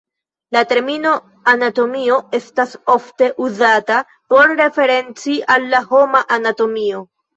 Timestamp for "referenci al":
4.63-5.69